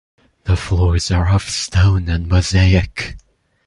[0.45, 3.19] The floors are of stone and mosaic.